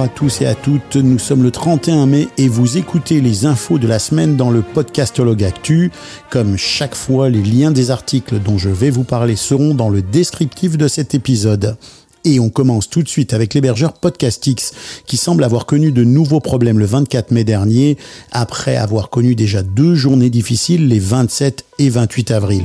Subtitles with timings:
[0.00, 3.78] À tous et à toutes, nous sommes le 31 mai et vous écoutez les infos
[3.78, 5.90] de la semaine dans le podcastologue Actu.
[6.30, 10.00] Comme chaque fois, les liens des articles dont je vais vous parler seront dans le
[10.00, 11.76] descriptif de cet épisode.
[12.24, 14.72] Et on commence tout de suite avec l'hébergeur Podcastix,
[15.06, 17.96] qui semble avoir connu de nouveaux problèmes le 24 mai dernier,
[18.30, 22.64] après avoir connu déjà deux journées difficiles les 27 et 28 avril.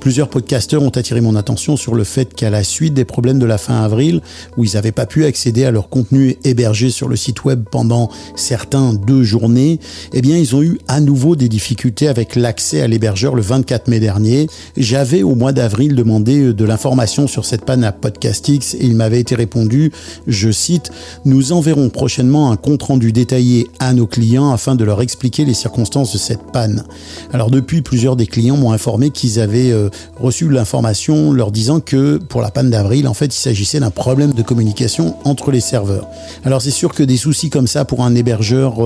[0.00, 3.46] Plusieurs podcasteurs ont attiré mon attention sur le fait qu'à la suite des problèmes de
[3.46, 4.20] la fin avril,
[4.58, 8.10] où ils n'avaient pas pu accéder à leur contenu hébergé sur le site web pendant
[8.36, 9.80] certains deux journées,
[10.12, 13.88] eh bien ils ont eu à nouveau des difficultés avec l'accès à l'hébergeur le 24
[13.88, 14.46] mai dernier.
[14.76, 19.20] J'avais au mois d'avril demandé de l'information sur cette panne à Podcastix et il m'avait
[19.20, 19.92] été répondu,
[20.26, 20.90] je cite,
[21.24, 26.12] Nous enverrons prochainement un compte-rendu détaillé à nos clients afin de leur expliquer les circonstances
[26.12, 26.84] de cette panne.
[27.32, 29.88] Alors depuis, plusieurs des clients m'ont informé qu'ils avaient euh,
[30.18, 34.32] reçu l'information leur disant que pour la panne d'avril, en fait, il s'agissait d'un problème
[34.32, 36.08] de communication entre les serveurs.
[36.44, 38.76] Alors c'est sûr que des soucis comme ça pour un hébergeur,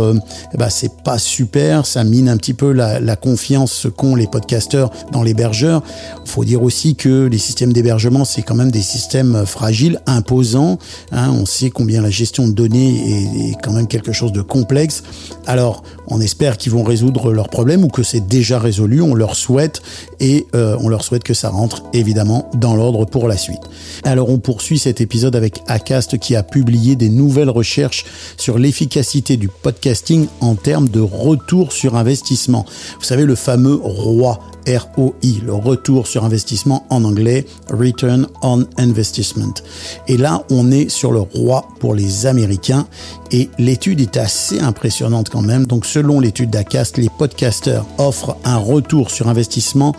[0.55, 4.91] ben, c'est pas super, ça mine un petit peu la, la confiance qu'ont les podcasteurs
[5.13, 5.83] dans l'hébergeur.
[6.25, 10.79] Il faut dire aussi que les systèmes d'hébergement, c'est quand même des systèmes fragiles imposant.
[11.13, 15.03] Hein, on sait combien la gestion de données est, quand même quelque chose de complexe.
[15.47, 19.01] Alors, on espère qu'ils vont résoudre leurs problèmes ou que c'est déjà résolu.
[19.01, 19.83] On leur souhaite
[20.21, 23.63] et euh, on leur souhaite que ça rentre évidemment dans l'ordre pour la suite.
[24.05, 28.05] Alors, on poursuit cet épisode avec Acast qui a publié des nouvelles recherches
[28.37, 32.67] sur l'efficacité du podcasting en termes de retour sur investissement.
[32.99, 35.13] Vous savez, le fameux roi ROI,
[35.45, 39.55] le retour sur investissement en anglais, Return on Investment.
[40.09, 42.87] Et là, on est sur le roi pour les Américains
[43.31, 45.67] et l'étude est assez impressionnante quand même.
[45.95, 49.95] Selon l'étude d'Acast, les podcasters offrent un retour sur investissement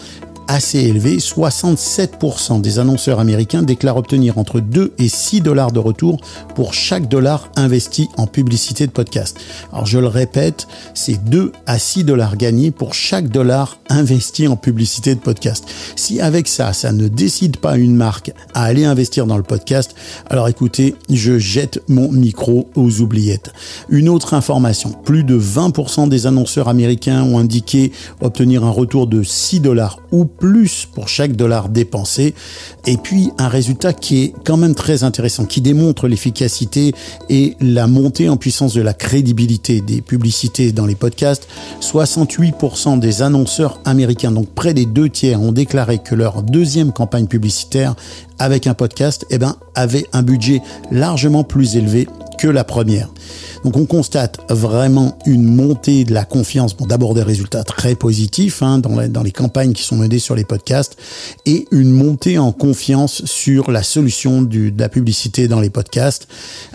[0.47, 1.17] assez élevé.
[1.17, 6.19] 67% des annonceurs américains déclarent obtenir entre 2 et 6 dollars de retour
[6.55, 9.39] pour chaque dollar investi en publicité de podcast.
[9.71, 14.55] Alors je le répète, c'est 2 à 6 dollars gagnés pour chaque dollar investi en
[14.55, 15.65] publicité de podcast.
[15.95, 19.95] Si avec ça, ça ne décide pas une marque à aller investir dans le podcast,
[20.29, 23.51] alors écoutez, je jette mon micro aux oubliettes.
[23.89, 27.91] Une autre information, plus de 20% des annonceurs américains ont indiqué
[28.21, 32.33] obtenir un retour de 6 dollars ou plus pour chaque dollar dépensé.
[32.85, 36.93] Et puis un résultat qui est quand même très intéressant, qui démontre l'efficacité
[37.29, 41.47] et la montée en puissance de la crédibilité des publicités dans les podcasts.
[41.81, 47.27] 68% des annonceurs américains, donc près des deux tiers, ont déclaré que leur deuxième campagne
[47.27, 47.95] publicitaire
[48.39, 52.07] avec un podcast, eh ben, avait un budget largement plus élevé
[52.37, 53.09] que la première.
[53.63, 58.61] Donc on constate vraiment une montée de la confiance, bon, d'abord des résultats très positifs
[58.61, 60.97] hein, dans, dans les campagnes qui sont menées sur les podcasts,
[61.45, 66.27] et une montée en confiance sur la solution de la publicité dans les podcasts.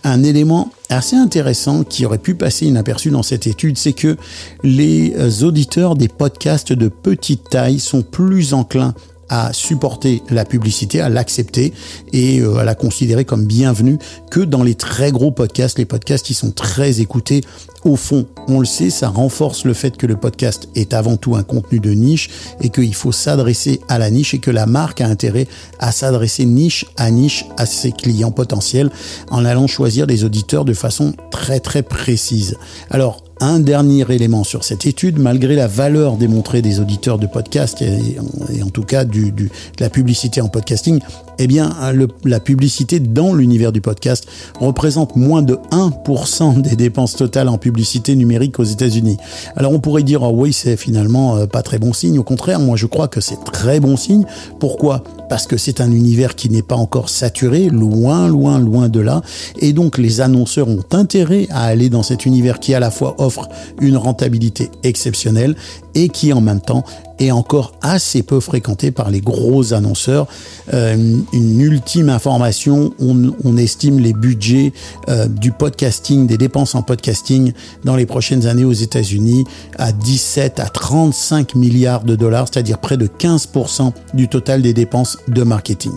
[0.04, 4.16] Un élément assez intéressant qui aurait pu passer inaperçu dans cette étude, c'est que
[4.65, 8.94] les euh, auditeurs des podcasts de petite taille sont plus enclins
[9.31, 11.73] à supporter la publicité, à l'accepter
[12.13, 13.99] et euh, à la considérer comme bienvenue
[14.31, 17.41] que dans les très gros podcasts, les podcasts qui sont très écoutés.
[17.85, 21.37] Au fond, on le sait, ça renforce le fait que le podcast est avant tout
[21.37, 22.29] un contenu de niche
[22.61, 25.47] et qu'il faut s'adresser à la niche et que la marque a intérêt
[25.79, 28.91] à s'adresser niche à niche à ses clients potentiels
[29.31, 32.57] en allant choisir des auditeurs de façon très très précise.
[32.91, 37.83] Alors, un dernier élément sur cette étude, malgré la valeur démontrée des auditeurs de podcast
[37.83, 38.19] et,
[38.62, 41.01] en tout cas de la publicité en podcasting,
[41.43, 44.27] eh bien, le, la publicité dans l'univers du podcast
[44.61, 49.17] représente moins de 1% des dépenses totales en publicité numérique aux États-Unis.
[49.56, 52.19] Alors, on pourrait dire, oh oui, c'est finalement euh, pas très bon signe.
[52.19, 54.27] Au contraire, moi, je crois que c'est très bon signe.
[54.59, 55.03] Pourquoi?
[55.31, 59.23] Parce que c'est un univers qui n'est pas encore saturé, loin, loin, loin de là.
[59.61, 63.14] Et donc, les annonceurs ont intérêt à aller dans cet univers qui, à la fois,
[63.17, 63.49] offre
[63.81, 65.56] une rentabilité exceptionnelle
[65.94, 66.85] et qui en même temps
[67.20, 70.26] est encore assez peu fréquenté par les gros annonceurs.
[70.72, 70.96] Euh,
[71.32, 74.72] une ultime information, on, on estime les budgets
[75.08, 77.52] euh, du podcasting, des dépenses en podcasting
[77.84, 79.44] dans les prochaines années aux États-Unis
[79.78, 85.19] à 17 à 35 milliards de dollars, c'est-à-dire près de 15% du total des dépenses
[85.28, 85.93] de marketing.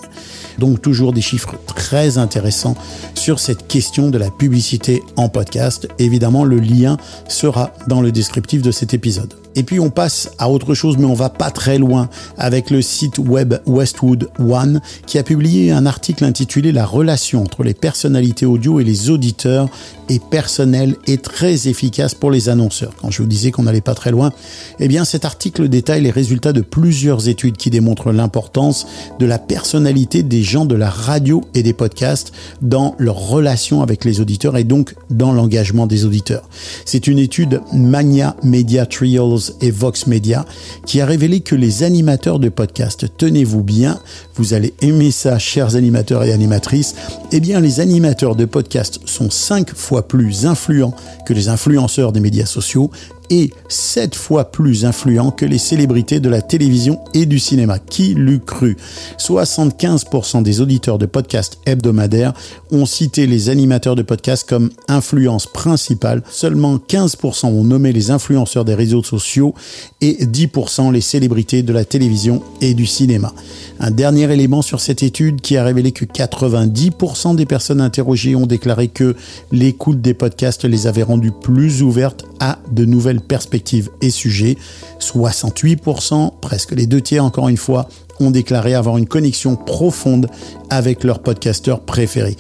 [0.59, 2.75] Donc toujours des chiffres très intéressants
[3.15, 5.87] sur cette question de la publicité en podcast.
[5.99, 6.97] Évidemment, le lien
[7.27, 9.42] sera dans le descriptif de cet épisode.
[9.55, 12.81] Et puis on passe à autre chose, mais on va pas très loin avec le
[12.81, 18.45] site web Westwood One qui a publié un article intitulé La relation entre les personnalités
[18.45, 19.69] audio et les auditeurs
[20.09, 22.93] est personnelle et très efficace pour les annonceurs.
[22.99, 24.31] Quand je vous disais qu'on n'allait pas très loin,
[24.79, 28.85] eh bien cet article détaille les résultats de plusieurs études qui démontrent l'importance
[29.19, 34.05] de la personnalité des gens de la radio et des podcasts dans leur relation avec
[34.05, 36.49] les auditeurs et donc dans l'engagement des auditeurs.
[36.85, 40.45] C'est une étude Mania Media Trials et Vox Media
[40.85, 43.99] qui a révélé que les animateurs de podcasts, tenez-vous bien,
[44.35, 46.95] vous allez aimer ça, chers animateurs et animatrices,
[47.31, 50.95] eh bien les animateurs de podcasts sont cinq fois plus influents
[51.25, 52.91] que les influenceurs des médias sociaux
[53.29, 57.79] et 7 fois plus influents que les célébrités de la télévision et du cinéma.
[57.79, 58.77] Qui l'eût cru?
[59.17, 62.33] 75% des auditeurs de podcasts hebdomadaires
[62.71, 66.23] ont cité les animateurs de podcasts comme influence principale.
[66.29, 69.53] Seulement 15% ont nommé les influenceurs des réseaux sociaux
[70.01, 73.33] et 10% les célébrités de la télévision et du cinéma.
[73.79, 78.45] Un dernier élément sur cette étude qui a révélé que 90% des personnes interrogées ont
[78.45, 79.15] déclaré que
[79.51, 84.57] l'écoute des podcasts les avait rendues plus ouvertes à de nouvelles perspectives et sujets.
[84.99, 87.87] 68%, presque les deux tiers encore une fois,
[88.19, 90.27] ont déclaré avoir une connexion profonde
[90.69, 92.35] avec leur podcasteur préféré.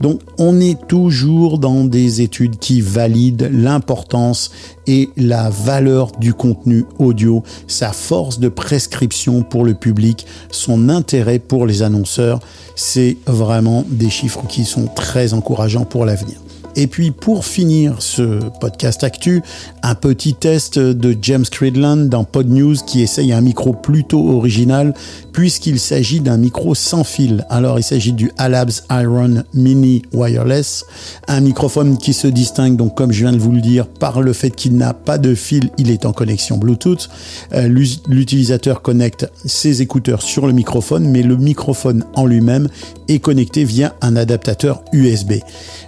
[0.00, 4.50] Donc on est toujours dans des études qui valident l'importance
[4.86, 11.38] et la valeur du contenu audio, sa force de prescription pour le public, son intérêt
[11.38, 12.40] pour les annonceurs.
[12.74, 16.36] C'est vraiment des chiffres qui sont très encourageants pour l'avenir.
[16.78, 19.42] Et puis pour finir ce podcast actu,
[19.82, 24.92] un petit test de James Cridland dans Pod News qui essaye un micro plutôt original
[25.32, 27.46] puisqu'il s'agit d'un micro sans fil.
[27.48, 30.84] Alors il s'agit du Alabs Iron Mini Wireless,
[31.28, 34.34] un microphone qui se distingue donc comme je viens de vous le dire par le
[34.34, 37.08] fait qu'il n'a pas de fil, il est en connexion Bluetooth.
[37.54, 37.68] Euh,
[38.06, 42.68] l'utilisateur connecte ses écouteurs sur le microphone mais le microphone en lui-même
[43.08, 45.34] est connecté via un adaptateur USB.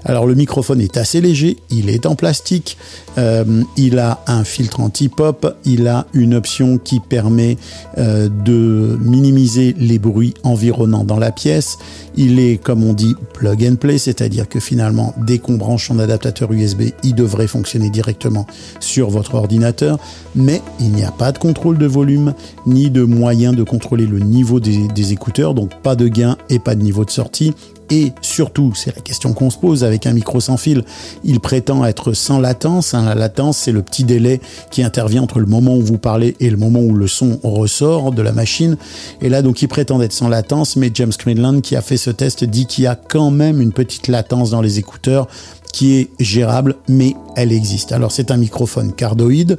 [0.07, 2.77] Alors le microphone est assez léger, il est en plastique,
[3.19, 7.57] euh, il a un filtre anti-pop, il a une option qui permet
[7.99, 11.79] euh, de minimiser les bruits environnants dans la pièce.
[12.17, 15.99] Il est, comme on dit, plug and play, c'est-à-dire que finalement, dès qu'on branche son
[15.99, 18.47] adaptateur USB, il devrait fonctionner directement
[18.81, 19.99] sur votre ordinateur.
[20.35, 22.35] Mais il n'y a pas de contrôle de volume,
[22.67, 26.59] ni de moyen de contrôler le niveau des, des écouteurs, donc pas de gain et
[26.59, 27.55] pas de niveau de sortie.
[27.91, 30.85] Et surtout, c'est la question qu'on se pose avec un micro sans fil,
[31.25, 32.95] il prétend être sans latence.
[32.95, 34.41] Hein, la latence, c'est le petit délai
[34.71, 38.13] qui intervient entre le moment où vous parlez et le moment où le son ressort
[38.13, 38.77] de la machine.
[39.23, 42.11] Et là, donc, il prétend être sans latence, mais James Greenland, qui a fait ce
[42.11, 45.27] test, dit qu'il y a quand même une petite latence dans les écouteurs
[45.73, 47.93] qui est gérable, mais elle existe.
[47.93, 49.59] Alors c'est un microphone cardoïde,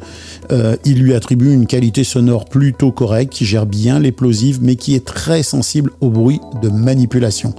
[0.52, 4.96] euh, il lui attribue une qualité sonore plutôt correcte, qui gère bien l'explosive, mais qui
[4.96, 7.54] est très sensible au bruit de manipulation.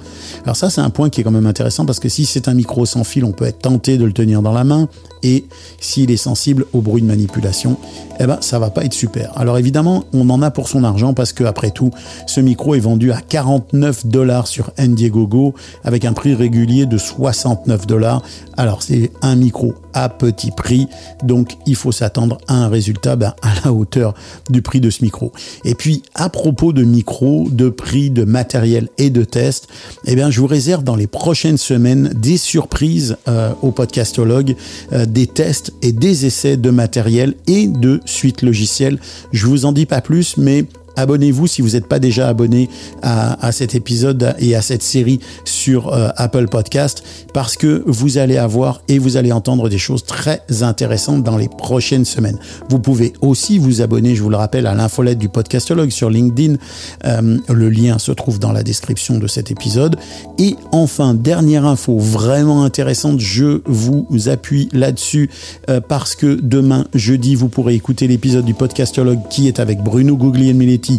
[0.45, 2.55] Alors ça c'est un point qui est quand même intéressant parce que si c'est un
[2.55, 4.89] micro sans fil, on peut être tenté de le tenir dans la main,
[5.23, 5.45] et
[5.81, 7.77] s'il est sensible au bruit de manipulation,
[8.19, 9.33] eh ben ça va pas être super.
[9.37, 11.91] Alors évidemment, on en a pour son argent parce que après tout,
[12.27, 15.55] ce micro est vendu à 49 dollars sur Indiegogo
[15.85, 18.23] avec un prix régulier de 69 dollars.
[18.61, 20.87] Alors c'est un micro à petit prix,
[21.25, 24.13] donc il faut s'attendre à un résultat ben, à la hauteur
[24.51, 25.33] du prix de ce micro.
[25.65, 29.69] Et puis à propos de micro, de prix, de matériel et de tests,
[30.05, 34.55] eh bien je vous réserve dans les prochaines semaines des surprises euh, au podcastologue,
[34.93, 38.99] euh, des tests et des essais de matériel et de suites logicielles.
[39.33, 40.67] Je vous en dis pas plus, mais
[41.01, 42.69] abonnez-vous si vous n'êtes pas déjà abonné
[43.03, 47.03] à, cet épisode et à cette série sur euh, Apple Podcast
[47.33, 51.49] parce que vous allez avoir et vous allez entendre des choses très intéressantes dans les
[51.49, 52.39] prochaines semaines.
[52.69, 56.57] Vous pouvez aussi vous abonner, je vous le rappelle, à l'infolette du podcastologue sur LinkedIn.
[57.05, 59.97] Euh, le lien se trouve dans la description de cet épisode.
[60.39, 65.31] Et enfin, dernière info vraiment intéressante, je vous appuie là-dessus
[65.69, 70.17] euh, parce que demain, jeudi, vous pourrez écouter l'épisode du podcastologue qui est avec Bruno
[70.17, 70.90] Guglielminetti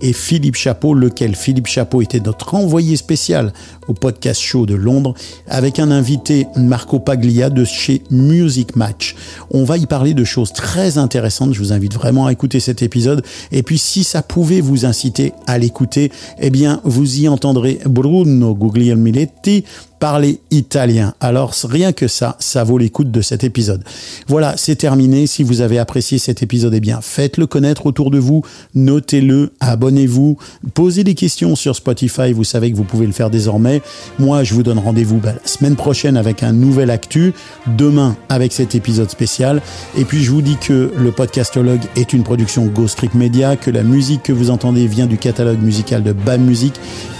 [0.00, 3.52] et Philippe Chapeau, lequel Philippe Chapeau était notre envoyé spécial
[3.86, 5.14] au podcast show de Londres,
[5.46, 9.14] avec un invité Marco Paglia de chez Music Match.
[9.50, 11.54] On va y parler de choses très intéressantes.
[11.54, 13.24] Je vous invite vraiment à écouter cet épisode.
[13.52, 18.54] Et puis, si ça pouvait vous inciter à l'écouter, eh bien, vous y entendrez Bruno
[18.54, 19.64] Guglielminetti
[19.98, 21.14] parler italien.
[21.20, 23.82] Alors rien que ça, ça vaut l'écoute de cet épisode.
[24.26, 25.26] Voilà, c'est terminé.
[25.26, 28.42] Si vous avez apprécié cet épisode, eh bien faites-le connaître autour de vous,
[28.74, 30.36] notez-le, abonnez-vous,
[30.74, 33.82] posez des questions sur Spotify, vous savez que vous pouvez le faire désormais.
[34.18, 37.32] Moi, je vous donne rendez-vous bah, la semaine prochaine avec un nouvel actu,
[37.76, 39.62] demain avec cet épisode spécial.
[39.96, 43.82] Et puis je vous dis que le podcastologue est une production Ghost Media, que la
[43.82, 46.74] musique que vous entendez vient du catalogue musical de BAM Music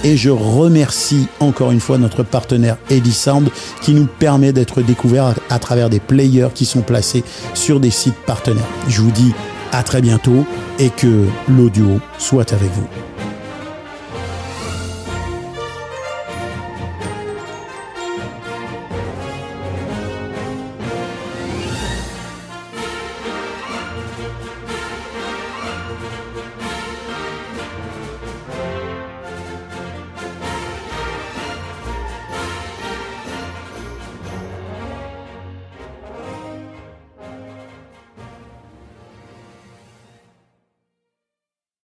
[0.05, 2.68] et je remercie encore une fois notre partenaire
[3.13, 3.51] Sound
[3.83, 8.19] qui nous permet d'être découverts à travers des players qui sont placés sur des sites
[8.27, 8.69] partenaires.
[8.89, 9.33] Je vous dis
[9.73, 10.47] à très bientôt
[10.79, 13.08] et que l'audio soit avec vous.